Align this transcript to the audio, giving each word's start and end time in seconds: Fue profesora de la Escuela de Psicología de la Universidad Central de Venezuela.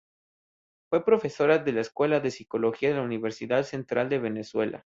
Fue 0.89 1.05
profesora 1.05 1.59
de 1.59 1.73
la 1.73 1.81
Escuela 1.81 2.19
de 2.19 2.31
Psicología 2.31 2.89
de 2.89 2.95
la 2.95 3.03
Universidad 3.03 3.61
Central 3.61 4.09
de 4.09 4.17
Venezuela. 4.17 4.87